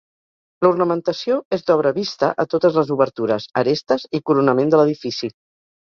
L'ornamentació 0.65 1.35
és 1.57 1.67
d'obra 1.67 1.91
vista 1.99 2.29
a 2.43 2.45
totes 2.53 2.79
les 2.79 2.89
obertures, 2.97 3.45
arestes 3.63 4.07
i 4.21 4.27
coronament 4.31 4.73
de 4.75 4.81
l'edifici. 4.83 5.35